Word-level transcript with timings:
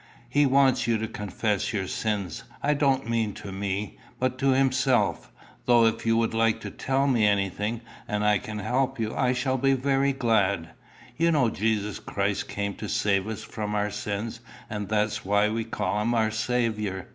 "He 0.27 0.47
wants 0.47 0.87
you 0.87 0.97
to 0.97 1.07
confess 1.07 1.73
your 1.73 1.85
sins. 1.87 2.43
I 2.63 2.73
don't 2.73 3.07
mean 3.07 3.33
to 3.35 3.51
me, 3.51 3.99
but 4.19 4.39
to 4.39 4.49
himself; 4.49 5.31
though 5.67 5.85
if 5.85 6.07
you 6.07 6.17
would 6.17 6.33
like 6.33 6.59
to 6.61 6.71
tell 6.71 7.05
me 7.05 7.23
anything, 7.27 7.81
and 8.07 8.25
I 8.25 8.39
can 8.39 8.57
help 8.57 8.99
you, 8.99 9.15
I 9.15 9.33
shall 9.33 9.59
be 9.59 9.73
very 9.73 10.11
glad. 10.11 10.69
You 11.17 11.29
know 11.31 11.51
Jesus 11.51 11.99
Christ 11.99 12.47
came 12.47 12.73
to 12.77 12.89
save 12.89 13.27
us 13.27 13.43
from 13.43 13.75
our 13.75 13.91
sins; 13.91 14.39
and 14.71 14.89
that's 14.89 15.23
why 15.23 15.49
we 15.49 15.65
call 15.65 16.01
him 16.01 16.15
our 16.15 16.31
Saviour. 16.31 17.05